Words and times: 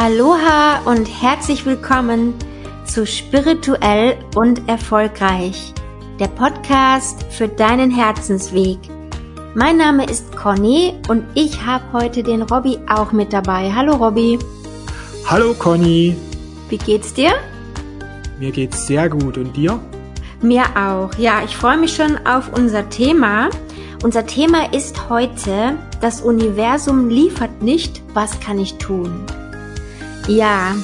Aloha 0.00 0.82
und 0.84 1.06
herzlich 1.06 1.66
willkommen 1.66 2.32
zu 2.84 3.04
Spirituell 3.04 4.16
und 4.36 4.68
Erfolgreich, 4.68 5.74
der 6.20 6.28
Podcast 6.28 7.24
für 7.32 7.48
deinen 7.48 7.90
Herzensweg. 7.90 8.78
Mein 9.56 9.76
Name 9.76 10.08
ist 10.08 10.36
Conny 10.36 10.94
und 11.08 11.24
ich 11.34 11.66
habe 11.66 11.82
heute 11.92 12.22
den 12.22 12.42
Robby 12.42 12.78
auch 12.88 13.10
mit 13.10 13.32
dabei. 13.32 13.72
Hallo 13.74 13.96
Robby. 13.96 14.38
Hallo 15.26 15.52
Conny. 15.54 16.14
Wie 16.68 16.78
geht's 16.78 17.12
dir? 17.12 17.32
Mir 18.38 18.52
geht's 18.52 18.86
sehr 18.86 19.08
gut 19.08 19.36
und 19.36 19.56
dir? 19.56 19.80
Mir 20.40 20.62
auch. 20.76 21.12
Ja, 21.18 21.42
ich 21.44 21.56
freue 21.56 21.76
mich 21.76 21.96
schon 21.96 22.24
auf 22.24 22.52
unser 22.56 22.88
Thema. 22.88 23.50
Unser 24.04 24.24
Thema 24.26 24.72
ist 24.72 25.10
heute, 25.10 25.76
das 26.00 26.20
Universum 26.20 27.08
liefert 27.08 27.62
nicht, 27.62 28.00
was 28.14 28.38
kann 28.38 28.60
ich 28.60 28.74
tun? 28.78 29.26
Ja, 30.28 30.76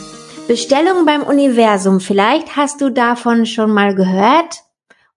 Bestellung 0.48 1.05
beim 1.05 1.23
Universum. 1.23 2.01
Vielleicht 2.01 2.57
hast 2.57 2.80
du 2.80 2.89
davon 2.89 3.45
schon 3.45 3.70
mal 3.70 3.95
gehört 3.95 4.65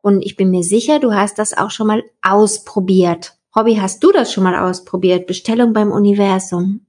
und 0.01 0.21
ich 0.21 0.35
bin 0.35 0.49
mir 0.51 0.63
sicher, 0.63 0.99
du 0.99 1.13
hast 1.13 1.39
das 1.39 1.57
auch 1.57 1.71
schon 1.71 1.87
mal 1.87 2.03
ausprobiert. 2.21 3.37
Robby, 3.55 3.75
hast 3.75 4.03
du 4.03 4.11
das 4.11 4.33
schon 4.33 4.43
mal 4.43 4.57
ausprobiert? 4.57 5.27
Bestellung 5.27 5.71
beim 5.71 5.93
Universum? 5.93 6.81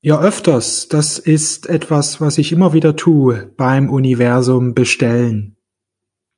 Ja, 0.00 0.20
öfters. 0.20 0.88
Das 0.88 1.20
ist 1.20 1.68
etwas, 1.68 2.20
was 2.20 2.36
ich 2.36 2.50
immer 2.50 2.72
wieder 2.72 2.96
tue, 2.96 3.52
beim 3.56 3.88
Universum 3.88 4.74
bestellen. 4.74 5.56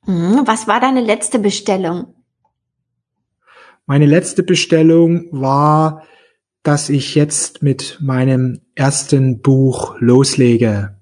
Hm, 0.05 0.43
was 0.45 0.67
war 0.67 0.79
deine 0.79 1.01
letzte 1.01 1.39
Bestellung? 1.39 2.13
Meine 3.87 4.05
letzte 4.05 4.43
Bestellung 4.43 5.27
war 5.31 6.03
dass 6.69 6.89
ich 6.89 7.15
jetzt 7.15 7.63
mit 7.63 7.97
meinem 7.99 8.61
ersten 8.75 9.41
Buch 9.41 9.95
loslege, 9.97 10.99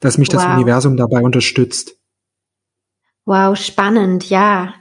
dass 0.00 0.16
mich 0.16 0.28
wow. 0.28 0.36
das 0.36 0.54
Universum 0.54 0.96
dabei 0.96 1.20
unterstützt. 1.20 1.98
Wow, 3.26 3.54
spannend, 3.54 4.30
ja. 4.30 4.72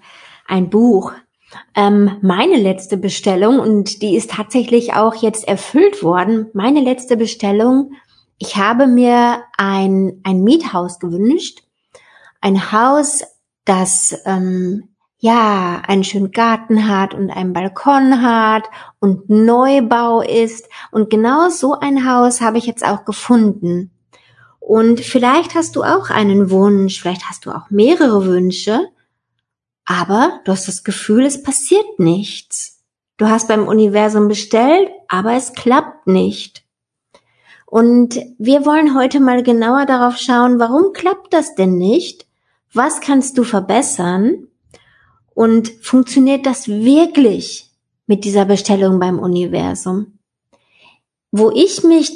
Ein 0.47 0.69
Buch. 0.69 1.11
Ähm, 1.75 2.19
meine 2.21 2.55
letzte 2.55 2.95
Bestellung, 2.95 3.59
und 3.59 4.01
die 4.01 4.15
ist 4.15 4.31
tatsächlich 4.31 4.93
auch 4.93 5.15
jetzt 5.15 5.45
erfüllt 5.45 6.03
worden, 6.03 6.47
meine 6.53 6.79
letzte 6.79 7.17
Bestellung, 7.17 7.91
ich 8.37 8.55
habe 8.55 8.87
mir 8.87 9.43
ein, 9.57 10.21
ein 10.23 10.41
Miethaus 10.41 10.99
gewünscht. 10.99 11.63
Ein 12.39 12.71
Haus, 12.71 13.25
das 13.65 14.17
ähm, 14.23 14.92
ja, 15.23 15.81
einen 15.87 16.03
schönen 16.03 16.31
Garten 16.31 16.89
hat 16.89 17.13
und 17.13 17.31
einen 17.31 17.53
Balkon 17.53 18.21
hat 18.21 18.65
und 18.99 19.29
Neubau 19.29 20.19
ist. 20.19 20.67
Und 20.91 21.09
genau 21.09 21.47
so 21.47 21.79
ein 21.79 22.05
Haus 22.05 22.41
habe 22.41 22.57
ich 22.57 22.65
jetzt 22.65 22.85
auch 22.85 23.05
gefunden. 23.05 23.91
Und 24.59 24.99
vielleicht 24.99 25.55
hast 25.55 25.77
du 25.77 25.83
auch 25.83 26.09
einen 26.09 26.49
Wunsch, 26.49 27.01
vielleicht 27.01 27.29
hast 27.29 27.45
du 27.45 27.51
auch 27.51 27.69
mehrere 27.69 28.25
Wünsche, 28.25 28.89
aber 29.85 30.41
du 30.43 30.51
hast 30.51 30.67
das 30.67 30.83
Gefühl, 30.83 31.23
es 31.23 31.41
passiert 31.41 31.99
nichts. 31.99 32.81
Du 33.15 33.29
hast 33.29 33.47
beim 33.47 33.65
Universum 33.65 34.27
bestellt, 34.27 34.89
aber 35.07 35.35
es 35.35 35.53
klappt 35.53 36.05
nicht. 36.05 36.65
Und 37.65 38.19
wir 38.39 38.65
wollen 38.65 38.93
heute 38.93 39.21
mal 39.21 39.41
genauer 39.41 39.85
darauf 39.85 40.17
schauen, 40.17 40.59
warum 40.59 40.91
klappt 40.91 41.33
das 41.33 41.55
denn 41.55 41.77
nicht? 41.77 42.27
Was 42.73 42.99
kannst 42.99 43.37
du 43.37 43.45
verbessern? 43.45 44.49
Und 45.33 45.71
funktioniert 45.81 46.45
das 46.45 46.67
wirklich 46.67 47.71
mit 48.05 48.23
dieser 48.25 48.45
Bestellung 48.45 48.99
beim 48.99 49.19
Universum? 49.19 50.19
Wo 51.31 51.49
ich 51.51 51.83
mich 51.83 52.11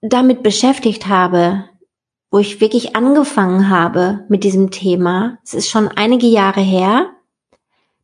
damit 0.00 0.42
beschäftigt 0.42 1.08
habe, 1.08 1.64
wo 2.30 2.38
ich 2.38 2.60
wirklich 2.60 2.94
angefangen 2.94 3.70
habe 3.70 4.24
mit 4.28 4.44
diesem 4.44 4.70
Thema, 4.70 5.38
es 5.44 5.54
ist 5.54 5.68
schon 5.68 5.88
einige 5.88 6.26
Jahre 6.26 6.60
her, 6.60 7.10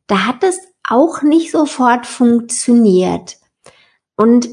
da 0.07 0.25
hat 0.25 0.43
es 0.43 0.59
auch 0.87 1.21
nicht 1.21 1.51
sofort 1.51 2.05
funktioniert. 2.05 3.37
Und 4.17 4.49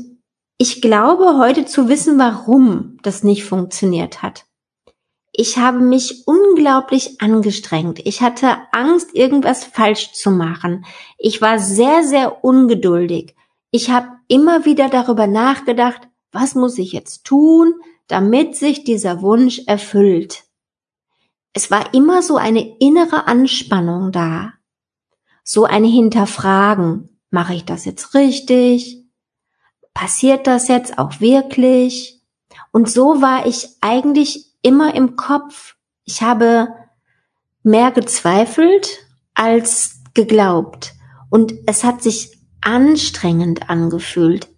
ich 0.59 0.83
glaube 0.83 1.39
heute 1.39 1.65
zu 1.65 1.89
wissen, 1.89 2.19
warum 2.19 2.99
das 3.03 3.25
nicht 3.25 3.45
funktioniert 3.45 4.22
hat 4.22 4.45
ich 5.41 5.56
habe 5.56 5.78
mich 5.78 6.27
unglaublich 6.27 7.23
angestrengt. 7.23 7.99
Ich 8.05 8.21
hatte 8.21 8.59
Angst, 8.73 9.15
irgendwas 9.15 9.65
falsch 9.65 10.12
zu 10.12 10.31
machen. 10.31 10.84
Ich 11.17 11.41
war 11.41 11.59
sehr, 11.59 12.05
sehr 12.05 12.45
ungeduldig. 12.45 13.34
Ich 13.71 13.89
habe 13.89 14.09
immer 14.28 14.67
wieder 14.67 14.91
darüber 14.91 15.27
nachgedacht, 15.27 16.03
was 16.31 16.55
muss 16.55 16.77
ich 16.77 16.93
jetzt 16.93 17.25
tun, 17.25 17.73
damit 18.06 18.55
sich 18.55 18.84
dieser 18.84 19.23
Wunsch 19.23 19.62
erfüllt. 19.67 20.45
Es 21.55 21.71
war 21.71 21.95
immer 21.95 22.21
so 22.21 22.37
eine 22.37 22.77
innere 22.78 23.27
Anspannung 23.27 24.12
da. 24.12 24.53
So 25.43 25.65
eine 25.65 25.89
Hinterfragen. 25.89 27.19
Mache 27.31 27.55
ich 27.55 27.65
das 27.65 27.87
jetzt 27.87 28.15
richtig? 28.15 29.07
Passiert 29.95 30.47
das 30.47 30.69
jetzt 30.69 30.99
auch 30.99 31.19
wirklich? 31.21 32.21
Und 32.72 32.91
so 32.91 33.22
war 33.22 33.47
ich 33.47 33.69
eigentlich 33.81 34.50
immer 34.62 34.94
im 34.94 35.16
Kopf. 35.16 35.76
Ich 36.04 36.22
habe 36.22 36.69
mehr 37.62 37.91
gezweifelt 37.91 39.06
als 39.34 40.00
geglaubt. 40.15 40.94
Und 41.31 41.54
es 41.66 41.84
hat 41.84 42.03
sich 42.03 42.38
anstrengend 42.60 43.71
angefühlt. 43.71 44.48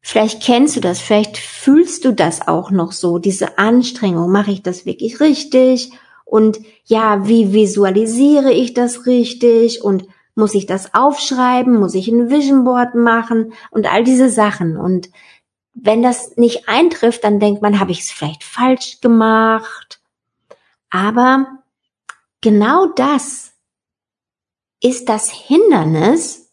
Vielleicht 0.00 0.42
kennst 0.42 0.76
du 0.76 0.80
das, 0.80 1.00
vielleicht 1.00 1.36
fühlst 1.36 2.04
du 2.04 2.12
das 2.12 2.46
auch 2.46 2.70
noch 2.70 2.92
so, 2.92 3.18
diese 3.18 3.58
Anstrengung. 3.58 4.30
Mache 4.30 4.52
ich 4.52 4.62
das 4.62 4.86
wirklich 4.86 5.20
richtig? 5.20 5.90
Und 6.24 6.60
ja, 6.84 7.26
wie 7.26 7.52
visualisiere 7.52 8.52
ich 8.52 8.74
das 8.74 9.06
richtig? 9.06 9.82
Und 9.82 10.06
muss 10.34 10.54
ich 10.54 10.66
das 10.66 10.94
aufschreiben? 10.94 11.78
Muss 11.78 11.94
ich 11.94 12.08
ein 12.08 12.30
Vision 12.30 12.64
Board 12.64 12.94
machen? 12.94 13.52
Und 13.70 13.90
all 13.92 14.04
diese 14.04 14.28
Sachen. 14.28 14.76
Und 14.76 15.10
wenn 15.78 16.02
das 16.02 16.36
nicht 16.36 16.68
eintrifft, 16.68 17.22
dann 17.22 17.38
denkt 17.38 17.60
man, 17.60 17.78
habe 17.78 17.92
ich 17.92 18.00
es 18.00 18.10
vielleicht 18.10 18.42
falsch 18.42 19.00
gemacht. 19.00 20.00
Aber 20.88 21.62
genau 22.40 22.86
das 22.86 23.52
ist 24.80 25.08
das 25.08 25.30
Hindernis, 25.30 26.50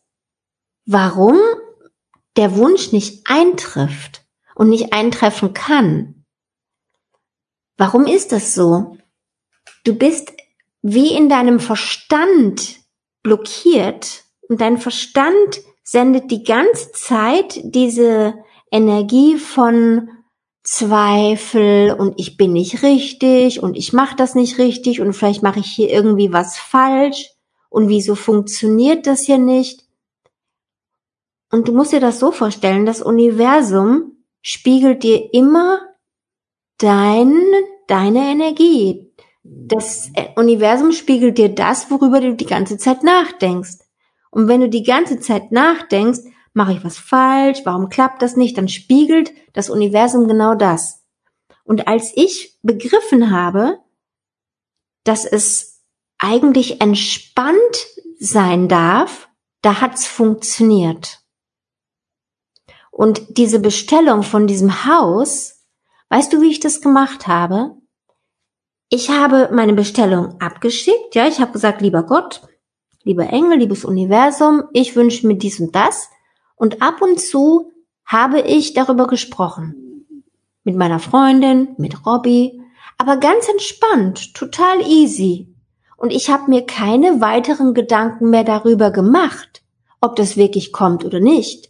warum 0.86 1.38
der 2.36 2.58
Wunsch 2.58 2.92
nicht 2.92 3.26
eintrifft 3.28 4.26
und 4.56 4.70
nicht 4.70 4.92
eintreffen 4.92 5.54
kann. 5.54 6.26
Warum 7.78 8.06
ist 8.06 8.34
das 8.34 8.54
so? 8.54 8.98
Du 9.86 9.96
bist 9.96 10.34
wie 10.82 11.16
in 11.16 11.30
deinem 11.30 11.60
Verstand 11.62 12.80
blockiert 13.22 14.26
und 14.50 14.60
dein 14.60 14.78
Verstand 14.78 15.62
sendet 15.84 16.30
die 16.30 16.44
ganze 16.44 16.92
Zeit 16.92 17.62
diese 17.64 18.44
Energie 18.74 19.38
von 19.38 20.10
Zweifel 20.64 21.94
und 21.94 22.20
ich 22.20 22.38
bin 22.38 22.54
nicht 22.54 22.82
richtig 22.82 23.62
und 23.62 23.78
ich 23.78 23.94
mache 23.94 24.16
das 24.16 24.34
nicht 24.34 24.58
richtig 24.58 25.00
und 25.00 25.14
vielleicht 25.14 25.44
mache 25.44 25.60
ich 25.60 25.68
hier 25.68 25.90
irgendwie 25.90 26.34
was 26.34 26.58
falsch 26.58 27.30
und 27.70 27.88
wieso 27.88 28.16
funktioniert 28.16 29.06
das 29.06 29.22
hier 29.22 29.38
nicht? 29.38 29.84
Und 31.52 31.68
du 31.68 31.74
musst 31.74 31.94
dir 31.94 32.00
das 32.00 32.20
so 32.20 32.32
vorstellen, 32.32 32.88
das 32.88 33.04
Universum 33.04 34.24
spiegelt 34.42 35.04
dir 35.04 35.34
immer 35.34 35.80
dein, 36.80 37.36
deine 37.88 38.32
Energie. 38.32 39.12
Das 39.44 40.10
Universum 40.36 40.94
spiegelt 40.94 41.38
dir 41.38 41.50
das, 41.50 41.92
worüber 41.92 42.22
du 42.22 42.34
die 42.34 42.48
ganze 42.48 42.78
Zeit 42.78 43.04
nachdenkst. 43.04 43.80
Und 44.32 44.48
wenn 44.48 44.62
du 44.62 44.70
die 44.70 44.84
ganze 44.84 45.20
Zeit 45.20 45.52
nachdenkst, 45.52 46.22
mache 46.54 46.74
ich 46.74 46.84
was 46.84 46.98
falsch, 46.98 47.62
warum 47.66 47.90
klappt 47.90 48.22
das 48.22 48.36
nicht, 48.36 48.58
dann 48.58 48.68
spiegelt 48.68 49.34
das 49.54 49.70
Universum 49.70 50.28
genau 50.28 50.56
das. 50.56 51.04
Und 51.64 51.88
als 51.88 52.12
ich 52.16 52.58
begriffen 52.62 53.32
habe, 53.32 53.80
dass 55.04 55.26
es 55.26 55.82
eigentlich 56.18 56.82
entspannt 56.82 57.88
sein 58.20 58.68
darf, 58.68 59.30
da 59.62 59.82
hat's 59.82 60.06
funktioniert. 60.06 61.20
Und 62.92 63.38
diese 63.38 63.60
Bestellung 63.60 64.24
von 64.24 64.46
diesem 64.46 64.86
Haus, 64.86 65.66
weißt 66.10 66.32
du, 66.32 66.42
wie 66.42 66.52
ich 66.52 66.60
das 66.60 66.80
gemacht 66.80 67.28
habe? 67.28 67.76
Ich 68.90 69.10
habe 69.10 69.50
meine 69.52 69.74
Bestellung 69.74 70.40
abgeschickt, 70.40 71.16
ja, 71.16 71.28
ich 71.28 71.40
habe 71.40 71.52
gesagt, 71.52 71.82
lieber 71.82 72.04
Gott, 72.04 72.42
lieber 73.04 73.28
Engel, 73.28 73.58
liebes 73.58 73.84
Universum, 73.84 74.64
ich 74.74 74.96
wünsche 74.96 75.26
mir 75.26 75.36
dies 75.36 75.60
und 75.60 75.76
das. 75.76 76.10
Und 76.56 76.82
ab 76.82 77.02
und 77.02 77.20
zu 77.20 77.72
habe 78.06 78.42
ich 78.42 78.74
darüber 78.74 79.08
gesprochen. 79.08 80.06
Mit 80.64 80.76
meiner 80.76 81.00
Freundin, 81.00 81.76
mit 81.78 82.06
Robbie, 82.06 82.62
aber 82.98 83.18
ganz 83.18 83.48
entspannt, 83.50 84.34
total 84.34 84.82
easy. 84.82 85.54
Und 85.98 86.12
ich 86.12 86.30
habe 86.30 86.50
mir 86.50 86.66
keine 86.66 87.22
weiteren 87.22 87.74
Gedanken 87.74 88.30
mehr 88.30 88.44
darüber 88.44 88.92
gemacht, 88.92 89.64
ob 90.02 90.16
das 90.16 90.38
wirklich 90.38 90.72
kommt 90.72 91.06
oder 91.06 91.20
nicht. 91.20 91.70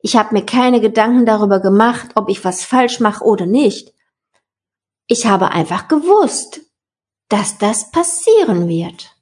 Ich 0.00 0.16
habe 0.16 0.34
mir 0.34 0.44
keine 0.44 0.80
Gedanken 0.80 1.26
darüber 1.26 1.60
gemacht, 1.60 2.10
ob 2.14 2.28
ich 2.28 2.44
was 2.44 2.64
falsch 2.64 3.00
mache 3.00 3.24
oder 3.24 3.46
nicht. 3.46 3.92
ich 5.08 5.26
habe 5.26 5.50
einfach 5.50 5.88
gewusst, 5.88 6.60
dass 7.28 7.58
das 7.58 7.90
passieren 7.90 8.68
wird. 8.68 9.16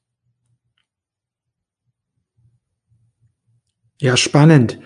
Ja, 3.99 4.17
spannend. 4.17 4.79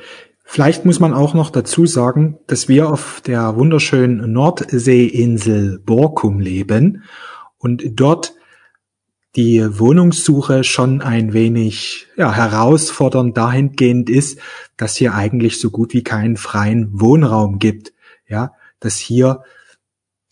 Vielleicht 0.44 0.84
muss 0.84 1.00
man 1.00 1.14
auch 1.14 1.34
noch 1.34 1.50
dazu 1.50 1.86
sagen, 1.86 2.38
dass 2.46 2.68
wir 2.68 2.88
auf 2.90 3.20
der 3.24 3.56
wunderschönen 3.56 4.32
Nordseeinsel 4.32 5.78
Borkum 5.78 6.40
leben 6.40 7.04
und 7.58 7.82
dort 7.92 8.34
die 9.36 9.62
Wohnungssuche 9.78 10.64
schon 10.64 11.02
ein 11.02 11.32
wenig 11.32 12.08
ja, 12.16 12.32
herausfordernd 12.32 13.36
dahingehend 13.36 14.10
ist, 14.10 14.40
dass 14.76 14.96
hier 14.96 15.14
eigentlich 15.14 15.60
so 15.60 15.70
gut 15.70 15.92
wie 15.94 16.02
keinen 16.02 16.36
freien 16.36 17.00
Wohnraum 17.00 17.58
gibt. 17.58 17.92
Ja, 18.26 18.52
dass 18.80 18.96
hier 18.96 19.44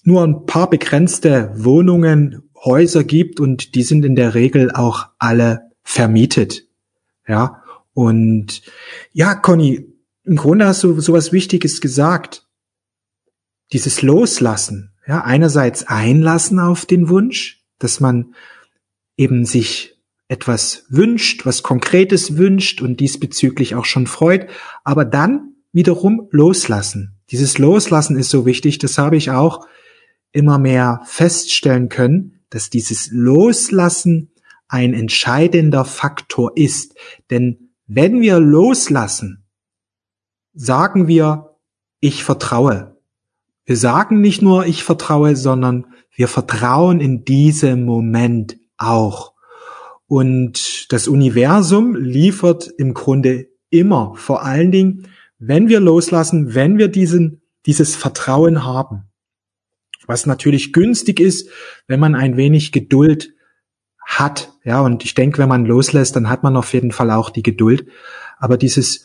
nur 0.02 0.24
ein 0.24 0.46
paar 0.46 0.70
begrenzte 0.70 1.52
Wohnungen, 1.54 2.42
Häuser 2.64 3.04
gibt 3.04 3.38
und 3.38 3.76
die 3.76 3.84
sind 3.84 4.04
in 4.04 4.16
der 4.16 4.34
Regel 4.34 4.72
auch 4.72 5.10
alle 5.19 5.70
vermietet. 5.84 6.64
Ja, 7.28 7.62
und 7.98 8.62
ja, 9.10 9.34
Conny, 9.34 9.92
im 10.22 10.36
Grunde 10.36 10.66
hast 10.66 10.84
du 10.84 11.00
sowas 11.00 11.32
Wichtiges 11.32 11.80
gesagt. 11.80 12.46
Dieses 13.72 14.02
Loslassen, 14.02 14.92
ja, 15.04 15.24
einerseits 15.24 15.82
einlassen 15.88 16.60
auf 16.60 16.86
den 16.86 17.08
Wunsch, 17.08 17.64
dass 17.80 17.98
man 17.98 18.36
eben 19.16 19.44
sich 19.44 19.96
etwas 20.28 20.84
wünscht, 20.88 21.44
was 21.44 21.64
Konkretes 21.64 22.36
wünscht 22.36 22.82
und 22.82 23.00
diesbezüglich 23.00 23.74
auch 23.74 23.84
schon 23.84 24.06
freut, 24.06 24.48
aber 24.84 25.04
dann 25.04 25.56
wiederum 25.72 26.28
loslassen. 26.30 27.16
Dieses 27.32 27.58
Loslassen 27.58 28.16
ist 28.16 28.30
so 28.30 28.46
wichtig, 28.46 28.78
das 28.78 28.96
habe 28.96 29.16
ich 29.16 29.32
auch 29.32 29.66
immer 30.30 30.60
mehr 30.60 31.00
feststellen 31.04 31.88
können, 31.88 32.44
dass 32.48 32.70
dieses 32.70 33.08
Loslassen 33.10 34.30
ein 34.68 34.94
entscheidender 34.94 35.84
Faktor 35.84 36.52
ist. 36.54 36.94
Denn 37.30 37.68
wenn 37.88 38.20
wir 38.20 38.38
loslassen, 38.38 39.46
sagen 40.52 41.08
wir, 41.08 41.56
ich 42.00 42.23
vertraue. 42.23 42.96
Wir 43.64 43.76
sagen 43.76 44.20
nicht 44.20 44.43
nur, 44.43 44.67
ich 44.67 44.85
vertraue, 44.85 45.35
sondern 45.37 45.87
wir 46.14 46.29
vertrauen 46.29 47.00
in 47.00 47.25
diesem 47.25 47.85
Moment 47.85 48.58
auch. 48.76 49.32
Und 50.06 50.93
das 50.93 51.08
Universum 51.08 51.96
liefert 51.96 52.69
im 52.79 52.94
Grunde 52.94 53.49
immer, 53.70 54.14
vor 54.17 54.44
allen 54.44 54.70
Dingen, 54.70 55.08
wenn 55.38 55.69
wir 55.69 55.81
loslassen, 55.81 56.55
wenn 56.55 56.79
wir 56.79 56.88
diesen, 56.88 57.43
dieses 57.67 57.96
Vertrauen 57.96 58.64
haben. 58.64 59.05
Was 60.06 60.26
natürlich 60.26 60.73
günstig 60.73 61.20
ist, 61.20 61.50
wenn 61.87 62.00
man 62.00 62.14
ein 62.14 62.37
wenig 62.37 62.73
Geduld 62.73 63.34
hat. 64.08 64.52
Ja, 64.64 64.81
und 64.81 65.05
ich 65.05 65.14
denke, 65.14 65.38
wenn 65.38 65.49
man 65.49 65.66
loslässt, 65.66 66.16
dann 66.16 66.28
hat 66.28 66.43
man 66.43 66.56
auf 66.56 66.72
jeden 66.72 66.93
Fall 66.93 67.10
auch 67.10 67.31
die 67.31 67.43
Geduld. 67.43 67.87
Aber 68.38 68.56
dieses 68.56 69.05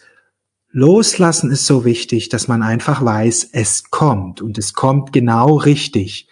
Loslassen 0.71 1.51
ist 1.51 1.65
so 1.65 1.85
wichtig, 1.85 2.29
dass 2.29 2.47
man 2.47 2.63
einfach 2.63 3.03
weiß, 3.03 3.50
es 3.51 3.91
kommt 3.91 4.41
und 4.41 4.57
es 4.57 4.73
kommt 4.73 5.11
genau 5.11 5.57
richtig. 5.57 6.27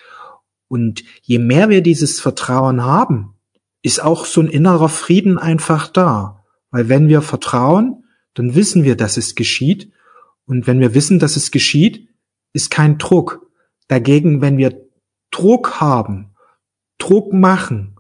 Und 0.68 1.04
je 1.22 1.38
mehr 1.38 1.70
wir 1.70 1.82
dieses 1.82 2.22
Vertrauen 2.22 2.84
haben, 2.84 3.36
ist 3.84 4.02
auch 4.02 4.26
so 4.26 4.42
ein 4.42 4.48
innerer 4.48 4.90
Frieden 4.90 5.38
einfach 5.38 5.90
da. 5.90 6.44
Weil 6.72 6.88
wenn 6.88 7.10
wir 7.10 7.22
vertrauen, 7.22 8.06
dann 8.34 8.56
wissen 8.56 8.84
wir, 8.84 8.96
dass 8.96 9.18
es 9.18 9.36
geschieht. 9.36 9.92
Und 10.46 10.66
wenn 10.66 10.80
wir 10.80 10.94
wissen, 10.94 11.20
dass 11.20 11.36
es 11.36 11.52
geschieht, 11.52 12.08
ist 12.54 12.72
kein 12.72 12.98
Druck. 12.98 13.46
Dagegen, 13.90 14.42
wenn 14.42 14.58
wir 14.58 14.88
Druck 15.30 15.82
haben, 15.82 16.34
Druck 16.98 17.34
machen, 17.34 17.98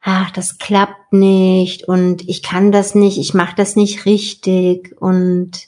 ach, 0.00 0.30
das 0.30 0.56
klappt 0.56 1.12
nicht 1.12 1.86
und 1.86 2.26
ich 2.28 2.42
kann 2.42 2.72
das 2.72 2.94
nicht, 2.94 3.18
ich 3.18 3.34
mache 3.34 3.54
das 3.54 3.76
nicht 3.76 4.06
richtig 4.06 4.96
und 5.00 5.66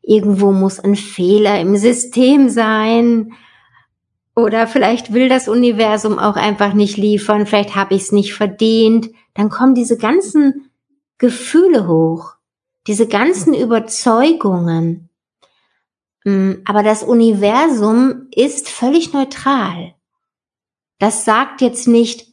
irgendwo 0.00 0.50
muss 0.50 0.80
ein 0.80 0.96
Fehler 0.96 1.60
im 1.60 1.76
System 1.76 2.48
sein. 2.48 3.34
Oder 4.34 4.66
vielleicht 4.66 5.12
will 5.12 5.28
das 5.28 5.46
Universum 5.46 6.18
auch 6.18 6.36
einfach 6.36 6.72
nicht 6.72 6.96
liefern, 6.96 7.44
vielleicht 7.44 7.74
habe 7.74 7.94
ich 7.94 8.02
es 8.02 8.12
nicht 8.12 8.32
verdient. 8.32 9.10
Dann 9.34 9.50
kommen 9.50 9.74
diese 9.74 9.98
ganzen 9.98 10.70
Gefühle 11.18 11.86
hoch, 11.86 12.36
diese 12.88 13.06
ganzen 13.06 13.54
Überzeugungen. 13.54 15.10
Mm, 16.24 16.54
aber 16.64 16.82
das 16.82 17.02
Universum 17.02 18.28
ist 18.34 18.68
völlig 18.68 19.12
neutral. 19.12 19.94
Das 20.98 21.24
sagt 21.24 21.60
jetzt 21.60 21.86
nicht, 21.86 22.26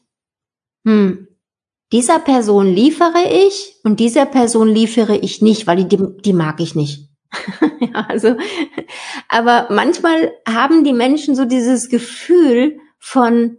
hm, 0.86 1.28
dieser 1.92 2.20
Person 2.20 2.68
liefere 2.74 3.30
ich 3.30 3.76
und 3.84 4.00
dieser 4.00 4.26
Person 4.26 4.70
liefere 4.70 5.18
ich 5.18 5.42
nicht, 5.42 5.68
weil 5.68 5.84
die, 5.84 6.22
die 6.22 6.34
mag 6.34 6.60
ich 6.62 6.74
nicht. 6.74 7.10
ja, 7.80 8.06
also, 8.08 8.38
aber 9.28 9.68
manchmal 9.70 10.34
haben 10.48 10.84
die 10.84 10.94
Menschen 10.94 11.36
so 11.36 11.46
dieses 11.46 11.90
Gefühl 11.90 12.80
von, 12.98 13.58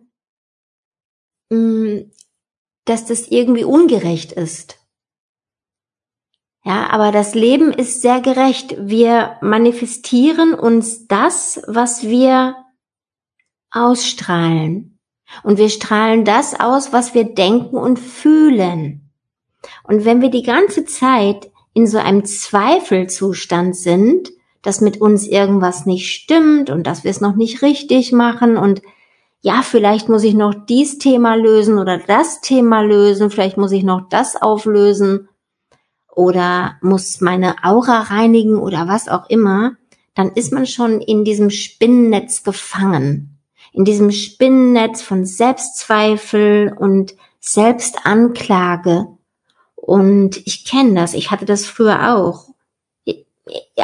hm, 1.52 2.10
dass 2.86 3.04
das 3.04 3.28
irgendwie 3.28 3.64
ungerecht 3.64 4.32
ist. 4.32 4.75
Ja, 6.66 6.90
aber 6.90 7.12
das 7.12 7.36
Leben 7.36 7.72
ist 7.72 8.02
sehr 8.02 8.20
gerecht. 8.20 8.74
Wir 8.76 9.36
manifestieren 9.40 10.52
uns 10.52 11.06
das, 11.06 11.62
was 11.68 12.02
wir 12.02 12.56
ausstrahlen. 13.70 14.98
Und 15.44 15.58
wir 15.58 15.68
strahlen 15.68 16.24
das 16.24 16.58
aus, 16.58 16.92
was 16.92 17.14
wir 17.14 17.22
denken 17.22 17.76
und 17.76 18.00
fühlen. 18.00 19.12
Und 19.84 20.04
wenn 20.04 20.20
wir 20.20 20.30
die 20.30 20.42
ganze 20.42 20.84
Zeit 20.84 21.52
in 21.72 21.86
so 21.86 21.98
einem 21.98 22.24
Zweifelzustand 22.24 23.76
sind, 23.76 24.32
dass 24.62 24.80
mit 24.80 25.00
uns 25.00 25.24
irgendwas 25.24 25.86
nicht 25.86 26.12
stimmt 26.12 26.68
und 26.68 26.84
dass 26.84 27.04
wir 27.04 27.12
es 27.12 27.20
noch 27.20 27.36
nicht 27.36 27.62
richtig 27.62 28.10
machen 28.10 28.56
und 28.56 28.82
ja, 29.40 29.62
vielleicht 29.62 30.08
muss 30.08 30.24
ich 30.24 30.34
noch 30.34 30.54
dies 30.68 30.98
Thema 30.98 31.36
lösen 31.36 31.78
oder 31.78 31.98
das 31.98 32.40
Thema 32.40 32.80
lösen, 32.80 33.30
vielleicht 33.30 33.56
muss 33.56 33.70
ich 33.70 33.84
noch 33.84 34.08
das 34.08 34.34
auflösen 34.34 35.28
oder 36.16 36.78
muss 36.80 37.20
meine 37.20 37.62
Aura 37.62 38.00
reinigen 38.00 38.56
oder 38.58 38.88
was 38.88 39.06
auch 39.06 39.28
immer, 39.28 39.76
dann 40.14 40.32
ist 40.32 40.52
man 40.52 40.66
schon 40.66 41.00
in 41.00 41.22
diesem 41.24 41.50
Spinnennetz 41.50 42.42
gefangen 42.42 43.36
in 43.76 43.84
diesem 43.84 44.10
Spinnennetz 44.10 45.02
von 45.02 45.26
Selbstzweifel 45.26 46.74
und 46.78 47.14
Selbstanklage. 47.40 49.06
Und 49.74 50.38
ich 50.46 50.64
kenne 50.64 50.94
das, 50.94 51.12
ich 51.12 51.30
hatte 51.30 51.44
das 51.44 51.66
früher 51.66 52.16
auch. 52.16 52.48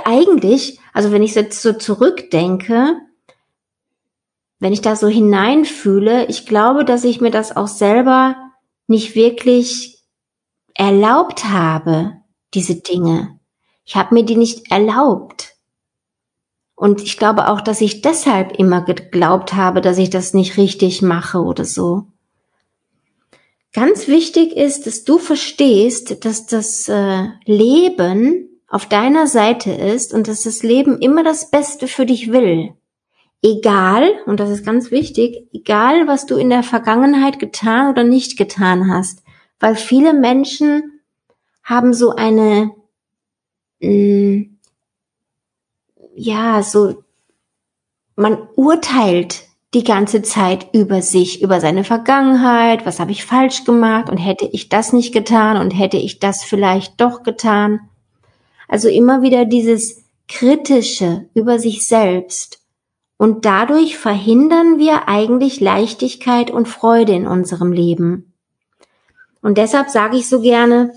Eigentlich, 0.05 0.81
also 0.95 1.13
wenn 1.13 1.23
ich 1.23 1.35
jetzt 1.35 1.61
so 1.61 1.75
zurückdenke, 1.75 2.97
wenn 4.59 4.73
ich 4.73 4.81
da 4.81 4.97
so 4.97 5.09
hineinfühle, 5.09 6.25
ich 6.27 6.47
glaube, 6.47 6.87
dass 6.87 7.05
ich 7.05 7.21
mir 7.21 7.31
das 7.31 7.55
auch 7.55 7.69
selber 7.69 8.37
nicht 8.87 9.15
wirklich 9.15 10.03
erlaubt 10.73 11.45
habe, 11.45 12.22
diese 12.55 12.77
Dinge. 12.77 13.39
Ich 13.85 13.97
habe 13.97 14.15
mir 14.15 14.25
die 14.25 14.37
nicht 14.37 14.71
erlaubt. 14.71 15.57
Und 16.75 17.03
ich 17.03 17.17
glaube 17.17 17.49
auch, 17.49 17.61
dass 17.61 17.81
ich 17.81 18.03
deshalb 18.03 18.59
immer 18.59 18.83
geglaubt 18.83 19.55
habe, 19.55 19.81
dass 19.81 19.99
ich 19.99 20.11
das 20.11 20.35
nicht 20.35 20.57
richtig 20.57 21.03
mache 21.03 21.39
oder 21.39 21.65
so. 21.65 22.07
Ganz 23.73 24.07
wichtig 24.07 24.57
ist, 24.57 24.87
dass 24.87 25.05
du 25.05 25.19
verstehst, 25.19 26.25
dass 26.25 26.47
das 26.47 26.89
äh, 26.89 27.29
Leben 27.45 28.61
auf 28.69 28.87
deiner 28.87 29.27
Seite 29.27 29.71
ist 29.71 30.13
und 30.13 30.29
dass 30.29 30.43
das 30.43 30.63
Leben 30.63 30.99
immer 30.99 31.23
das 31.23 31.51
Beste 31.51 31.89
für 31.89 32.05
dich 32.05 32.33
will. 32.33 32.75
Egal, 33.43 34.09
und 34.27 34.41
das 34.41 34.51
ist 34.51 34.65
ganz 34.65 34.91
wichtig, 34.91 35.49
egal 35.53 36.07
was 36.07 36.27
du 36.27 36.37
in 36.37 36.49
der 36.49 36.63
Vergangenheit 36.63 37.39
getan 37.39 37.91
oder 37.91 38.05
nicht 38.05 38.37
getan 38.37 38.93
hast, 38.93 39.23
weil 39.59 39.75
viele 39.75 40.15
Menschen 40.15 41.01
haben 41.63 41.95
so 41.95 42.11
eine 42.11 42.73
mh, 43.81 43.91
mm, 43.91 44.53
ja, 46.15 46.63
so, 46.63 47.03
man 48.17 48.49
urteilt 48.57 49.45
die 49.75 49.85
ganze 49.85 50.23
Zeit 50.23 50.69
über 50.75 51.01
sich, 51.01 51.43
über 51.43 51.61
seine 51.61 51.85
Vergangenheit, 51.85 52.85
was 52.85 53.01
habe 53.01 53.13
ich 53.13 53.25
falsch 53.25 53.65
gemacht 53.65 54.11
und 54.11 54.19
hätte 54.19 54.45
ich 54.45 54.69
das 54.69 54.93
nicht 54.93 55.13
getan 55.13 55.57
und 55.57 55.71
hätte 55.71 55.97
ich 55.97 56.19
das 56.19 56.45
vielleicht 56.45 57.01
doch 57.01 57.23
getan. 57.23 57.81
Also 58.69 58.89
immer 58.89 59.23
wieder 59.23 59.47
dieses 59.47 60.05
kritische 60.29 61.27
über 61.35 61.59
sich 61.59 61.87
selbst. 61.87 62.61
Und 63.17 63.45
dadurch 63.45 63.97
verhindern 63.97 64.79
wir 64.79 65.09
eigentlich 65.09 65.61
Leichtigkeit 65.61 66.51
und 66.51 66.69
Freude 66.69 67.13
in 67.13 67.27
unserem 67.27 67.73
Leben. 67.73 68.35
Und 69.41 69.59
deshalb 69.59 69.91
sage 69.91 70.17
ich 70.17 70.29
so 70.29 70.41
gerne, 70.41 70.93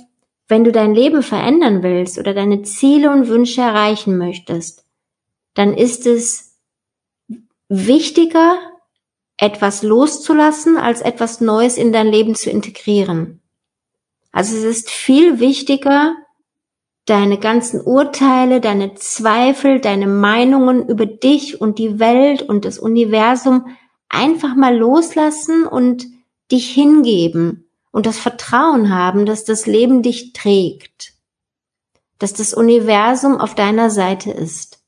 wenn 0.48 0.64
du 0.64 0.72
dein 0.72 0.94
Leben 0.94 1.24
verändern 1.24 1.82
willst 1.82 2.20
oder 2.20 2.34
deine 2.34 2.62
Ziele 2.62 3.12
und 3.12 3.28
Wünsche 3.28 3.62
erreichen 3.62 4.18
möchtest, 4.18 4.86
dann 5.56 5.74
ist 5.74 6.06
es 6.06 6.58
wichtiger, 7.68 8.58
etwas 9.38 9.84
loszulassen, 9.84 10.78
als 10.78 11.02
etwas 11.02 11.42
Neues 11.42 11.78
in 11.78 11.92
dein 11.92 12.08
Leben 12.08 12.36
zu 12.36 12.50
integrieren. 12.50 13.42
Also 14.32 14.56
es 14.56 14.64
ist 14.64 14.90
viel 14.90 15.40
wichtiger, 15.40 16.16
deine 17.06 17.38
ganzen 17.38 17.82
Urteile, 17.82 18.62
deine 18.62 18.96
Zweifel, 18.96 19.80
deine 19.80 20.08
Meinungen 20.08 20.88
über 20.88 21.06
dich 21.06 21.60
und 21.60 21.80
die 21.80 22.00
Welt 22.00 22.42
und 22.44 22.66
das 22.66 22.80
Universum 22.80 23.68
einfach 24.10 24.56
mal 24.56 24.76
loslassen 24.76 25.66
und 25.66 26.06
dich 26.52 26.70
hingeben 26.72 27.65
und 27.96 28.06
das 28.06 28.20
Vertrauen 28.20 28.94
haben, 28.94 29.26
dass 29.26 29.46
das 29.46 29.68
Leben 29.68 30.02
dich 30.02 30.34
trägt, 30.34 31.14
dass 32.20 32.34
das 32.34 32.54
Universum 32.54 33.38
auf 33.40 33.56
deiner 33.56 33.90
Seite 33.90 34.32
ist. 34.32 34.84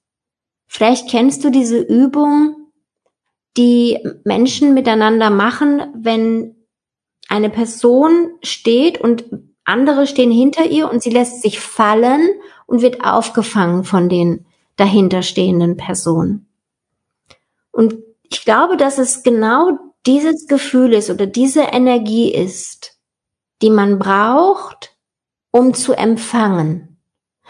Vielleicht 0.68 1.10
kennst 1.10 1.46
du 1.46 1.50
diese 1.50 1.78
Übung, 1.78 2.68
die 3.56 3.98
Menschen 4.26 4.74
miteinander 4.74 5.30
machen, 5.30 5.84
wenn 5.96 6.68
eine 7.30 7.50
Person 7.50 8.32
steht 8.44 9.00
und 9.00 9.24
andere 9.64 10.06
stehen 10.06 10.30
hinter 10.30 10.66
ihr 10.66 10.92
und 10.92 11.02
sie 11.02 11.10
lässt 11.10 11.42
sich 11.42 11.62
fallen 11.62 12.28
und 12.66 12.82
wird 12.82 13.06
aufgefangen 13.06 13.86
von 13.86 14.10
den 14.10 14.46
dahinterstehenden 14.76 15.78
Personen. 15.78 16.50
Und 17.72 17.96
ich 18.24 18.44
glaube, 18.44 18.76
dass 18.76 18.98
es 18.98 19.24
genau 19.24 19.80
dieses 20.06 20.48
Gefühl 20.48 20.92
ist 20.92 21.10
oder 21.10 21.26
diese 21.26 21.62
Energie 21.62 22.34
ist, 22.34 22.97
die 23.62 23.70
man 23.70 24.00
braucht, 24.00 24.96
um 25.52 25.74
zu 25.74 25.94
empfangen. 25.94 26.98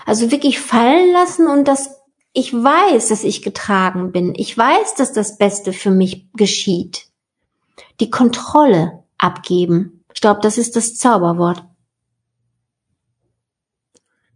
Also 0.06 0.32
wirklich 0.32 0.60
fallen 0.60 1.12
lassen 1.12 1.48
und 1.48 1.68
das, 1.68 1.90
ich 2.34 2.54
weiß, 2.54 3.10
dass 3.10 3.24
ich 3.24 3.42
getragen 3.42 4.12
bin. 4.12 4.34
Ich 4.36 4.58
weiß, 4.58 4.96
dass 4.96 5.12
das 5.12 5.38
Beste 5.38 5.74
für 5.74 5.92
mich 5.92 6.32
geschieht. 6.34 7.08
Die 8.00 8.10
Kontrolle 8.10 9.04
abgeben. 9.18 10.04
Ich 10.14 10.22
glaube, 10.22 10.40
das 10.42 10.58
ist 10.58 10.76
das 10.76 10.96
Zauberwort. 10.96 11.64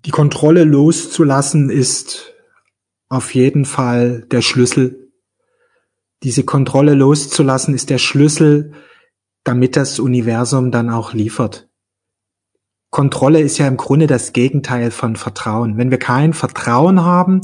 Die 0.05 0.11
Kontrolle 0.11 0.63
loszulassen 0.63 1.69
ist 1.69 2.33
auf 3.07 3.35
jeden 3.35 3.65
Fall 3.65 4.25
der 4.31 4.41
Schlüssel. 4.41 5.11
Diese 6.23 6.43
Kontrolle 6.43 6.95
loszulassen 6.95 7.75
ist 7.75 7.89
der 7.89 7.97
Schlüssel, 7.99 8.73
damit 9.43 9.75
das 9.75 9.99
Universum 9.99 10.71
dann 10.71 10.89
auch 10.89 11.13
liefert. 11.13 11.69
Kontrolle 12.91 13.39
ist 13.39 13.57
ja 13.57 13.67
im 13.67 13.77
Grunde 13.77 14.05
das 14.05 14.33
Gegenteil 14.33 14.91
von 14.91 15.15
Vertrauen. 15.15 15.77
Wenn 15.77 15.91
wir 15.91 15.97
kein 15.97 16.33
Vertrauen 16.33 17.01
haben, 17.01 17.41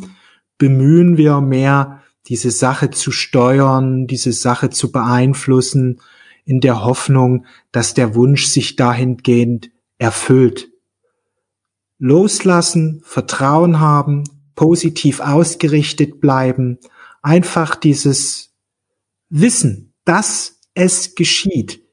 bemühen 0.57 1.17
wir 1.17 1.39
mehr, 1.41 2.01
diese 2.27 2.51
Sache 2.51 2.89
zu 2.91 3.11
steuern, 3.11 4.07
diese 4.07 4.33
Sache 4.33 4.69
zu 4.69 4.91
beeinflussen, 4.91 6.01
in 6.43 6.59
der 6.59 6.83
Hoffnung, 6.83 7.45
dass 7.71 7.93
der 7.93 8.15
Wunsch 8.15 8.45
sich 8.45 8.75
dahingehend 8.75 9.71
erfüllt. 9.97 10.69
Loslassen, 11.99 13.01
Vertrauen 13.03 13.79
haben, 13.79 14.23
positiv 14.55 15.19
ausgerichtet 15.19 16.19
bleiben, 16.19 16.79
einfach 17.21 17.75
dieses 17.75 18.53
Wissen, 19.29 19.93
dass 20.05 20.59
es 20.73 21.15
geschieht, 21.15 21.86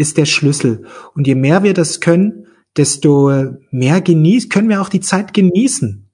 ist 0.00 0.16
der 0.16 0.24
Schlüssel. 0.24 0.86
Und 1.14 1.26
je 1.26 1.34
mehr 1.34 1.62
wir 1.62 1.74
das 1.74 2.00
können, 2.00 2.46
desto 2.76 3.30
mehr 3.70 4.00
genießen, 4.00 4.48
können 4.48 4.70
wir 4.70 4.80
auch 4.80 4.88
die 4.88 5.00
Zeit 5.00 5.34
genießen 5.34 6.10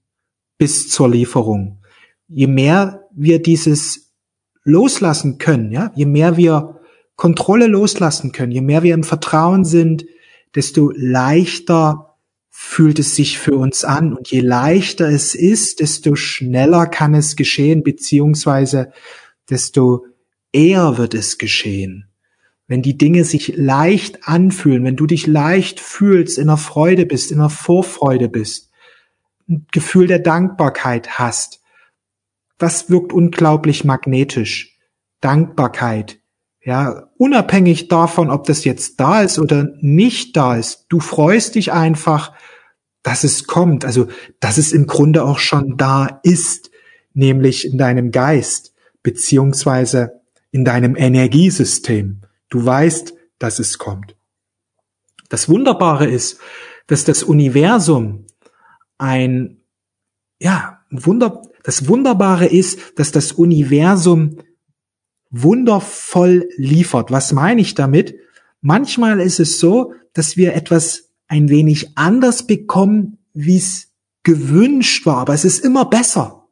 bis 0.58 0.88
zur 0.88 1.08
Lieferung. 1.08 1.78
Je 2.26 2.48
mehr 2.48 3.08
wir 3.14 3.40
dieses 3.40 4.12
loslassen 4.64 5.38
können, 5.38 5.70
ja, 5.70 5.92
je 5.94 6.06
mehr 6.06 6.36
wir 6.36 6.80
Kontrolle 7.14 7.68
loslassen 7.68 8.32
können, 8.32 8.50
je 8.50 8.60
mehr 8.60 8.82
wir 8.82 8.92
im 8.92 9.04
Vertrauen 9.04 9.64
sind, 9.64 10.04
desto 10.56 10.90
leichter 10.94 12.16
fühlt 12.50 12.98
es 12.98 13.14
sich 13.14 13.38
für 13.38 13.54
uns 13.54 13.84
an. 13.84 14.12
Und 14.12 14.28
je 14.32 14.40
leichter 14.40 15.08
es 15.08 15.36
ist, 15.36 15.78
desto 15.78 16.16
schneller 16.16 16.86
kann 16.86 17.14
es 17.14 17.36
geschehen, 17.36 17.84
beziehungsweise 17.84 18.92
desto 19.48 20.06
eher 20.52 20.98
wird 20.98 21.14
es 21.14 21.38
geschehen. 21.38 22.08
Wenn 22.68 22.82
die 22.82 22.98
Dinge 22.98 23.24
sich 23.24 23.56
leicht 23.56 24.28
anfühlen, 24.28 24.84
wenn 24.84 24.96
du 24.96 25.06
dich 25.06 25.26
leicht 25.26 25.78
fühlst, 25.80 26.38
in 26.38 26.48
der 26.48 26.56
Freude 26.56 27.06
bist, 27.06 27.30
in 27.30 27.38
der 27.38 27.48
Vorfreude 27.48 28.28
bist, 28.28 28.70
ein 29.48 29.66
Gefühl 29.72 30.08
der 30.08 30.18
Dankbarkeit 30.18 31.18
hast, 31.18 31.60
das 32.58 32.90
wirkt 32.90 33.12
unglaublich 33.12 33.84
magnetisch. 33.84 34.78
Dankbarkeit, 35.20 36.18
ja, 36.66 37.10
unabhängig 37.16 37.86
davon, 37.86 38.30
ob 38.30 38.44
das 38.44 38.64
jetzt 38.64 38.98
da 38.98 39.22
ist 39.22 39.38
oder 39.38 39.68
nicht 39.80 40.36
da 40.36 40.56
ist. 40.56 40.86
Du 40.88 40.98
freust 40.98 41.54
dich 41.54 41.72
einfach, 41.72 42.32
dass 43.04 43.22
es 43.22 43.46
kommt. 43.46 43.84
Also, 43.84 44.08
dass 44.40 44.58
es 44.58 44.72
im 44.72 44.86
Grunde 44.86 45.24
auch 45.24 45.38
schon 45.38 45.76
da 45.76 46.20
ist, 46.24 46.72
nämlich 47.14 47.64
in 47.64 47.78
deinem 47.78 48.10
Geist, 48.10 48.74
beziehungsweise 49.04 50.22
in 50.50 50.64
deinem 50.64 50.96
Energiesystem. 50.96 52.22
Du 52.48 52.64
weißt, 52.64 53.14
dass 53.38 53.58
es 53.58 53.78
kommt. 53.78 54.16
Das 55.28 55.48
Wunderbare 55.48 56.06
ist, 56.06 56.38
dass 56.86 57.04
das 57.04 57.22
Universum 57.22 58.26
ein, 58.98 59.60
ja, 60.40 60.80
Wunder, 60.90 61.42
das 61.64 61.88
Wunderbare 61.88 62.46
ist, 62.46 62.98
dass 62.98 63.10
das 63.10 63.32
Universum 63.32 64.38
wundervoll 65.30 66.48
liefert. 66.56 67.10
Was 67.10 67.32
meine 67.32 67.60
ich 67.60 67.74
damit? 67.74 68.14
Manchmal 68.60 69.20
ist 69.20 69.40
es 69.40 69.58
so, 69.58 69.92
dass 70.12 70.36
wir 70.36 70.54
etwas 70.54 71.10
ein 71.28 71.48
wenig 71.48 71.96
anders 71.96 72.46
bekommen, 72.46 73.18
wie 73.34 73.58
es 73.58 73.92
gewünscht 74.22 75.06
war, 75.06 75.18
aber 75.18 75.34
es 75.34 75.44
ist 75.44 75.64
immer 75.64 75.84
besser. 75.84 76.48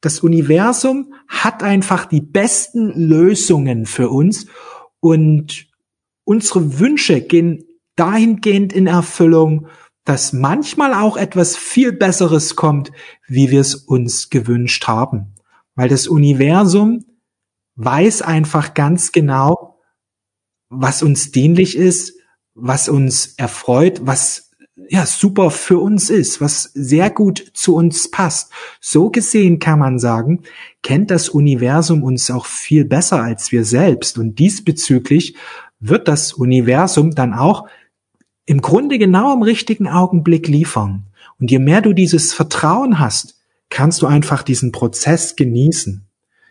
Das 0.00 0.20
Universum 0.20 1.14
hat 1.28 1.62
einfach 1.62 2.06
die 2.06 2.20
besten 2.20 2.90
Lösungen 3.08 3.86
für 3.86 4.10
uns 4.10 4.46
und 5.04 5.66
unsere 6.24 6.78
Wünsche 6.78 7.20
gehen 7.20 7.62
dahingehend 7.94 8.72
in 8.72 8.86
Erfüllung, 8.86 9.66
dass 10.06 10.32
manchmal 10.32 10.94
auch 10.94 11.18
etwas 11.18 11.58
viel 11.58 11.92
Besseres 11.92 12.56
kommt, 12.56 12.90
wie 13.28 13.50
wir 13.50 13.60
es 13.60 13.74
uns 13.74 14.30
gewünscht 14.30 14.86
haben. 14.86 15.34
Weil 15.74 15.90
das 15.90 16.06
Universum 16.06 17.04
weiß 17.76 18.22
einfach 18.22 18.72
ganz 18.72 19.12
genau, 19.12 19.78
was 20.70 21.02
uns 21.02 21.30
dienlich 21.30 21.76
ist, 21.76 22.14
was 22.54 22.88
uns 22.88 23.34
erfreut, 23.36 24.06
was 24.06 24.52
ja 24.76 25.06
super 25.06 25.50
für 25.50 25.78
uns 25.78 26.10
ist, 26.10 26.40
was 26.40 26.70
sehr 26.74 27.10
gut 27.10 27.52
zu 27.54 27.76
uns 27.76 28.10
passt. 28.10 28.50
So 28.80 29.10
gesehen 29.10 29.58
kann 29.58 29.78
man 29.78 29.98
sagen, 29.98 30.42
kennt 30.82 31.10
das 31.10 31.28
Universum 31.28 32.02
uns 32.02 32.30
auch 32.30 32.46
viel 32.46 32.84
besser 32.84 33.22
als 33.22 33.52
wir 33.52 33.64
selbst 33.64 34.18
und 34.18 34.38
diesbezüglich 34.38 35.36
wird 35.80 36.08
das 36.08 36.32
Universum 36.32 37.14
dann 37.14 37.34
auch 37.34 37.68
im 38.46 38.60
Grunde 38.60 38.98
genau 38.98 39.32
im 39.32 39.42
richtigen 39.42 39.88
Augenblick 39.88 40.48
liefern. 40.48 41.04
Und 41.40 41.50
je 41.50 41.58
mehr 41.58 41.80
du 41.80 41.92
dieses 41.92 42.32
Vertrauen 42.32 42.98
hast, 42.98 43.38
kannst 43.70 44.02
du 44.02 44.06
einfach 44.06 44.42
diesen 44.42 44.72
Prozess 44.72 45.36
genießen. 45.36 46.06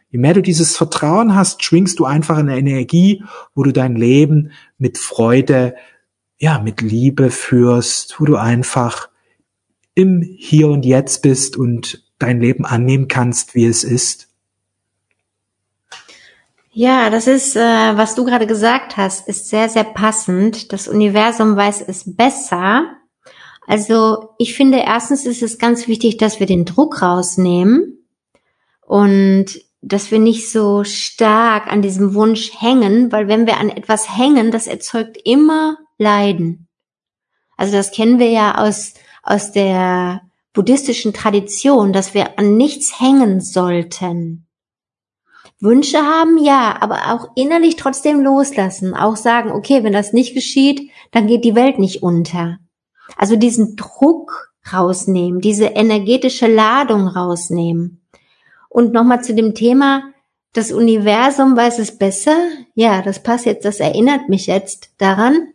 Je 0.10 0.20
mehr 0.20 0.34
du 0.34 0.42
dieses 0.42 0.76
Vertrauen 0.76 1.36
hast, 1.36 1.64
schwingst 1.64 2.00
du 2.00 2.06
einfach 2.06 2.38
eine 2.38 2.58
Energie, 2.58 3.24
wo 3.56 3.64
du 3.64 3.72
dein 3.72 3.96
Leben 3.96 4.52
mit 4.78 4.98
Freude, 4.98 5.76
ja, 6.38 6.60
mit 6.60 6.82
Liebe 6.82 7.30
führst, 7.30 8.20
wo 8.20 8.26
du 8.26 8.36
einfach 8.36 9.10
im 9.96 10.22
Hier 10.22 10.68
und 10.68 10.86
Jetzt 10.86 11.22
bist 11.22 11.58
und 11.58 12.04
dein 12.20 12.42
Leben 12.42 12.66
annehmen 12.66 13.08
kannst, 13.08 13.56
wie 13.56 13.66
es 13.66 13.84
ist. 13.84 14.30
Ja, 16.72 17.12
das 17.12 17.28
ist, 17.28 17.56
äh, 17.56 17.60
was 17.60 18.16
du 18.16 18.26
gerade 18.26 18.48
gesagt 18.48 18.98
hast, 18.98 19.28
ist 19.28 19.50
sehr, 19.50 19.70
sehr 19.70 19.84
passend. 19.84 20.74
Das 20.74 20.88
Universum 20.88 21.56
weiß 21.56 21.84
es 21.88 22.16
besser 22.16 22.98
Also 23.68 24.34
ich 24.40 24.56
finde 24.56 24.80
erstens 24.80 25.26
ist 25.26 25.44
es 25.44 25.60
ganz 25.60 25.88
wichtig, 25.88 26.18
dass 26.18 26.40
wir 26.40 26.48
den 26.48 26.66
Druck 26.66 27.02
rausnehmen 27.02 28.00
und 28.82 29.46
dass 29.82 30.12
wir 30.12 30.20
nicht 30.20 30.50
so 30.50 30.84
stark 30.84 31.72
an 31.72 31.82
diesem 31.82 32.16
Wunsch 32.16 32.52
hängen, 32.60 33.12
weil 33.12 33.28
wenn 33.28 33.46
wir 33.46 33.58
an 33.58 33.70
etwas 33.70 34.18
hängen, 34.18 34.50
das 34.50 34.66
erzeugt 34.68 35.18
immer 35.26 35.78
Leiden. 35.98 36.68
Also 37.58 37.74
das 37.74 37.92
kennen 37.92 38.20
wir 38.20 38.30
ja 38.30 38.58
aus, 38.58 38.94
aus 39.22 39.52
der 39.52 40.22
buddhistischen 40.54 41.14
Tradition, 41.14 41.94
dass 41.94 42.14
wir 42.14 42.38
an 42.38 42.58
nichts 42.58 43.00
hängen 43.00 43.42
sollten. 43.42 44.48
Wünsche 45.60 46.00
haben, 46.00 46.38
ja, 46.44 46.76
aber 46.82 47.14
auch 47.14 47.32
innerlich 47.36 47.78
trotzdem 47.78 48.22
loslassen, 48.22 48.94
auch 48.94 49.16
sagen, 49.16 49.52
okay, 49.52 49.84
wenn 49.84 49.94
das 49.94 50.12
nicht 50.12 50.34
geschieht, 50.34 50.92
dann 51.12 51.26
geht 51.26 51.46
die 51.46 51.56
Welt 51.56 51.80
nicht 51.80 52.04
unter. 52.04 52.58
Also 53.16 53.38
diesen 53.38 53.78
Druck 53.78 54.52
rausnehmen, 54.74 55.40
diese 55.40 55.68
energetische 55.68 56.48
Ladung 56.48 57.08
rausnehmen. 57.08 58.02
Und 58.68 58.92
nochmal 58.92 59.24
zu 59.24 59.34
dem 59.34 59.56
Thema, 59.56 60.04
das 60.52 60.72
Universum 60.72 61.56
weiß 61.56 61.80
es 61.80 61.98
besser. 61.98 62.36
Ja, 62.76 63.02
das 63.02 63.24
passt 63.24 63.46
jetzt, 63.46 63.64
das 63.64 63.80
erinnert 63.80 64.28
mich 64.30 64.48
jetzt 64.48 64.92
daran. 64.98 65.53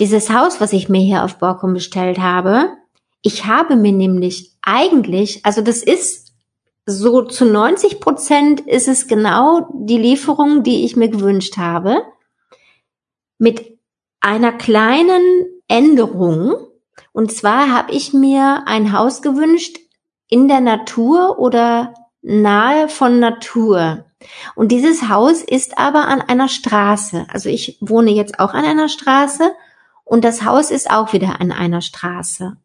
Dieses 0.00 0.30
Haus, 0.30 0.60
was 0.60 0.72
ich 0.72 0.88
mir 0.88 1.02
hier 1.02 1.24
auf 1.24 1.36
Borkum 1.36 1.74
bestellt 1.74 2.18
habe, 2.18 2.70
ich 3.20 3.44
habe 3.44 3.76
mir 3.76 3.92
nämlich 3.92 4.56
eigentlich, 4.62 5.44
also 5.44 5.60
das 5.60 5.82
ist 5.82 6.32
so 6.86 7.22
zu 7.22 7.44
90 7.44 8.00
Prozent 8.00 8.60
ist 8.62 8.88
es 8.88 9.08
genau 9.08 9.68
die 9.74 9.98
Lieferung, 9.98 10.62
die 10.62 10.86
ich 10.86 10.96
mir 10.96 11.08
gewünscht 11.08 11.58
habe. 11.58 12.02
Mit 13.38 13.78
einer 14.20 14.52
kleinen 14.52 15.46
Änderung. 15.68 16.54
Und 17.12 17.32
zwar 17.32 17.70
habe 17.70 17.92
ich 17.92 18.14
mir 18.14 18.62
ein 18.66 18.92
Haus 18.92 19.20
gewünscht 19.20 19.78
in 20.28 20.48
der 20.48 20.60
Natur 20.60 21.38
oder 21.38 21.92
nahe 22.22 22.88
von 22.88 23.20
Natur. 23.20 24.06
Und 24.54 24.72
dieses 24.72 25.08
Haus 25.08 25.42
ist 25.42 25.78
aber 25.78 26.08
an 26.08 26.22
einer 26.22 26.48
Straße. 26.48 27.26
Also 27.30 27.48
ich 27.50 27.76
wohne 27.80 28.10
jetzt 28.10 28.40
auch 28.40 28.54
an 28.54 28.64
einer 28.64 28.88
Straße 28.88 29.52
und 30.10 30.24
das 30.24 30.44
Haus 30.44 30.72
ist 30.72 30.90
auch 30.90 31.12
wieder 31.12 31.40
an 31.40 31.52
einer 31.52 31.82
Straße. 31.82 32.56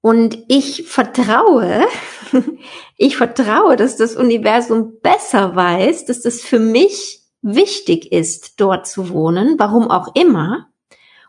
Und 0.00 0.38
ich 0.46 0.84
vertraue, 0.84 1.84
ich 2.96 3.16
vertraue, 3.16 3.74
dass 3.74 3.96
das 3.96 4.14
Universum 4.14 5.00
besser 5.02 5.56
weiß, 5.56 6.04
dass 6.04 6.20
das 6.22 6.40
für 6.40 6.60
mich 6.60 7.22
wichtig 7.42 8.12
ist, 8.12 8.60
dort 8.60 8.86
zu 8.86 9.08
wohnen, 9.10 9.56
warum 9.58 9.90
auch 9.90 10.14
immer, 10.14 10.68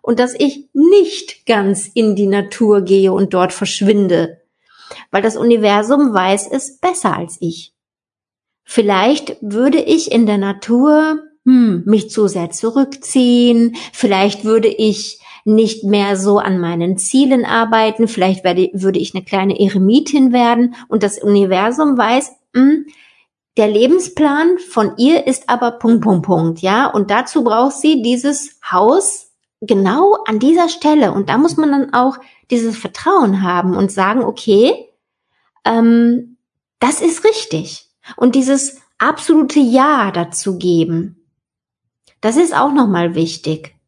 und 0.03 0.19
dass 0.19 0.35
ich 0.35 0.69
nicht 0.73 1.47
ganz 1.47 1.89
in 1.91 2.15
die 2.15 2.27
Natur 2.27 2.81
gehe 2.81 3.11
und 3.11 3.33
dort 3.33 3.51
verschwinde, 3.51 4.43
weil 5.09 5.23
das 5.23 5.37
Universum 5.37 6.13
weiß 6.13 6.49
es 6.51 6.77
besser 6.77 7.17
als 7.17 7.37
ich. 7.39 7.73
Vielleicht 8.63 9.37
würde 9.41 9.79
ich 9.79 10.11
in 10.11 10.27
der 10.27 10.37
Natur 10.37 11.23
hm, 11.49 11.81
mich 11.87 12.11
zu 12.11 12.27
sehr 12.27 12.51
zurückziehen, 12.51 13.75
vielleicht 13.91 14.45
würde 14.45 14.67
ich 14.67 15.19
nicht 15.45 15.83
mehr 15.83 16.15
so 16.15 16.37
an 16.37 16.59
meinen 16.59 16.99
Zielen 16.99 17.43
arbeiten, 17.43 18.07
vielleicht 18.07 18.43
werde, 18.43 18.69
würde 18.73 18.99
ich 18.99 19.15
eine 19.15 19.23
kleine 19.23 19.59
Eremitin 19.59 20.31
werden. 20.31 20.75
Und 20.89 21.01
das 21.01 21.17
Universum 21.17 21.97
weiß, 21.97 22.31
hm, 22.55 22.85
der 23.57 23.67
Lebensplan 23.67 24.59
von 24.59 24.91
ihr 24.97 25.25
ist 25.25 25.49
aber 25.49 25.71
Punkt, 25.71 26.03
Punkt, 26.03 26.27
Punkt, 26.27 26.59
ja, 26.59 26.85
und 26.85 27.09
dazu 27.09 27.43
braucht 27.43 27.77
sie 27.77 28.03
dieses 28.03 28.59
Haus 28.71 29.31
genau 29.59 30.17
an 30.27 30.37
dieser 30.37 30.69
Stelle. 30.69 31.13
Und 31.13 31.29
da 31.29 31.39
muss 31.39 31.57
man 31.57 31.71
dann 31.71 31.93
auch 31.95 32.19
dieses 32.51 32.77
Vertrauen 32.77 33.41
haben 33.41 33.75
und 33.75 33.91
sagen, 33.91 34.23
okay, 34.23 34.87
ähm, 35.65 36.37
das 36.77 37.01
ist 37.01 37.23
richtig. 37.23 37.87
Und 38.17 38.35
dieses 38.35 38.77
absolute 38.99 39.59
Ja 39.59 40.11
dazu 40.11 40.59
geben. 40.59 41.18
Das 42.21 42.37
ist 42.37 42.55
auch 42.55 42.71
nochmal 42.71 43.15
wichtig 43.15 43.79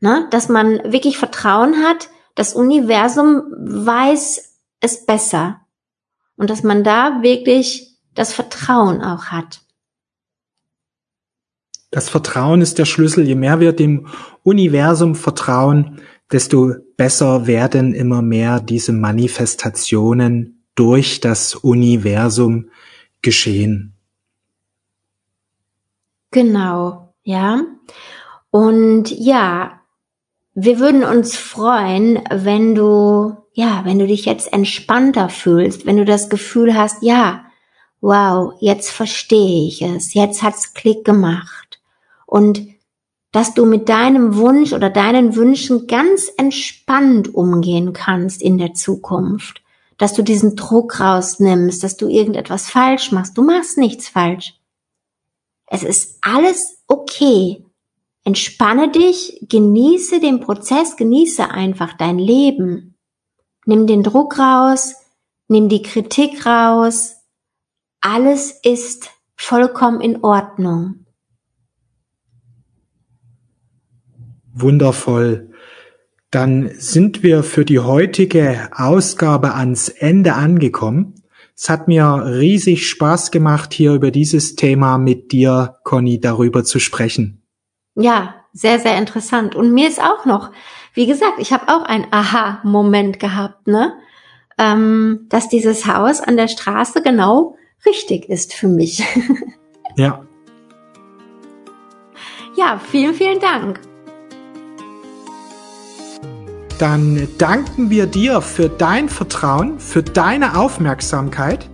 ne? 0.00 0.26
dass 0.30 0.48
man 0.48 0.92
wirklich 0.92 1.18
Vertrauen 1.18 1.76
hat, 1.84 2.08
das 2.34 2.54
Universum 2.54 3.42
weiß 3.58 4.56
es 4.80 5.04
besser 5.06 5.60
und 6.36 6.50
dass 6.50 6.62
man 6.62 6.82
da 6.82 7.22
wirklich 7.22 7.98
das 8.14 8.32
Vertrauen 8.32 9.02
auch 9.02 9.26
hat. 9.26 9.60
Das 11.90 12.08
Vertrauen 12.08 12.60
ist 12.60 12.78
der 12.78 12.84
Schlüssel. 12.84 13.26
Je 13.26 13.34
mehr 13.34 13.58
wir 13.60 13.72
dem 13.72 14.06
Universum 14.44 15.16
vertrauen, 15.16 16.00
desto 16.30 16.74
besser 16.96 17.48
werden 17.48 17.94
immer 17.94 18.22
mehr 18.22 18.60
diese 18.60 18.92
Manifestationen 18.92 20.64
durch 20.76 21.20
das 21.20 21.56
Universum 21.56 22.70
geschehen. 23.22 23.94
Genau, 26.30 27.09
ja. 27.30 27.62
Und 28.50 29.10
ja, 29.10 29.80
wir 30.54 30.80
würden 30.80 31.04
uns 31.04 31.36
freuen, 31.36 32.20
wenn 32.30 32.74
du, 32.74 33.36
ja, 33.52 33.82
wenn 33.84 33.98
du 33.98 34.06
dich 34.06 34.24
jetzt 34.24 34.52
entspannter 34.52 35.28
fühlst, 35.28 35.86
wenn 35.86 35.96
du 35.96 36.04
das 36.04 36.28
Gefühl 36.28 36.76
hast, 36.76 37.02
ja, 37.02 37.44
wow, 38.00 38.54
jetzt 38.60 38.90
verstehe 38.90 39.68
ich 39.68 39.80
es, 39.82 40.14
jetzt 40.14 40.42
hat's 40.42 40.74
Klick 40.74 41.04
gemacht. 41.04 41.80
Und 42.26 42.66
dass 43.32 43.54
du 43.54 43.64
mit 43.64 43.88
deinem 43.88 44.34
Wunsch 44.36 44.72
oder 44.72 44.90
deinen 44.90 45.36
Wünschen 45.36 45.86
ganz 45.86 46.28
entspannt 46.36 47.32
umgehen 47.32 47.92
kannst 47.92 48.42
in 48.42 48.58
der 48.58 48.74
Zukunft. 48.74 49.62
Dass 49.98 50.14
du 50.14 50.22
diesen 50.22 50.56
Druck 50.56 50.98
rausnimmst, 50.98 51.84
dass 51.84 51.96
du 51.96 52.08
irgendetwas 52.08 52.68
falsch 52.68 53.12
machst. 53.12 53.38
Du 53.38 53.42
machst 53.42 53.78
nichts 53.78 54.08
falsch. 54.08 54.59
Es 55.72 55.84
ist 55.84 56.18
alles 56.20 56.82
okay. 56.88 57.64
Entspanne 58.24 58.90
dich, 58.90 59.46
genieße 59.48 60.20
den 60.20 60.40
Prozess, 60.40 60.96
genieße 60.96 61.48
einfach 61.48 61.96
dein 61.96 62.18
Leben. 62.18 62.96
Nimm 63.64 63.86
den 63.86 64.02
Druck 64.02 64.38
raus, 64.38 64.94
nimm 65.48 65.68
die 65.68 65.82
Kritik 65.82 66.44
raus. 66.44 67.14
Alles 68.00 68.50
ist 68.62 69.10
vollkommen 69.36 70.00
in 70.00 70.24
Ordnung. 70.24 71.06
Wundervoll. 74.52 75.52
Dann 76.32 76.70
sind 76.78 77.22
wir 77.22 77.44
für 77.44 77.64
die 77.64 77.78
heutige 77.78 78.70
Ausgabe 78.72 79.54
ans 79.54 79.88
Ende 79.88 80.34
angekommen. 80.34 81.19
Es 81.62 81.68
hat 81.68 81.88
mir 81.88 82.22
riesig 82.24 82.88
Spaß 82.88 83.30
gemacht, 83.30 83.74
hier 83.74 83.92
über 83.92 84.10
dieses 84.10 84.54
Thema 84.54 84.96
mit 84.96 85.30
dir, 85.30 85.76
Conny, 85.84 86.18
darüber 86.18 86.64
zu 86.64 86.78
sprechen. 86.78 87.42
Ja, 87.94 88.36
sehr, 88.54 88.78
sehr 88.78 88.96
interessant. 88.96 89.54
Und 89.54 89.70
mir 89.74 89.86
ist 89.86 90.00
auch 90.00 90.24
noch, 90.24 90.52
wie 90.94 91.04
gesagt, 91.04 91.34
ich 91.36 91.52
habe 91.52 91.68
auch 91.68 91.82
einen 91.82 92.06
Aha-Moment 92.10 93.20
gehabt, 93.20 93.66
ne? 93.66 93.92
Ähm, 94.56 95.26
dass 95.28 95.50
dieses 95.50 95.86
Haus 95.86 96.22
an 96.22 96.38
der 96.38 96.48
Straße 96.48 97.02
genau 97.02 97.56
richtig 97.84 98.30
ist 98.30 98.54
für 98.54 98.68
mich. 98.68 99.04
ja. 99.96 100.24
Ja, 102.56 102.80
vielen, 102.90 103.12
vielen 103.12 103.38
Dank. 103.38 103.80
Dann 106.80 107.28
danken 107.36 107.90
wir 107.90 108.06
dir 108.06 108.40
für 108.40 108.70
dein 108.70 109.10
Vertrauen, 109.10 109.78
für 109.78 110.02
deine 110.02 110.58
Aufmerksamkeit 110.58 111.68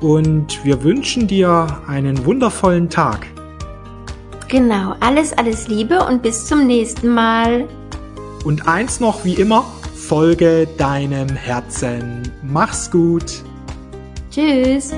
und 0.00 0.64
wir 0.64 0.82
wünschen 0.82 1.28
dir 1.28 1.80
einen 1.86 2.24
wundervollen 2.24 2.90
Tag. 2.90 3.28
Genau, 4.48 4.96
alles, 4.98 5.32
alles 5.38 5.68
Liebe 5.68 6.04
und 6.04 6.22
bis 6.22 6.44
zum 6.46 6.66
nächsten 6.66 7.10
Mal. 7.10 7.68
Und 8.42 8.66
eins 8.66 8.98
noch 8.98 9.24
wie 9.24 9.34
immer, 9.34 9.64
folge 9.94 10.66
deinem 10.76 11.28
Herzen. 11.28 12.32
Mach's 12.42 12.90
gut. 12.90 13.44
Tschüss. 14.28 14.92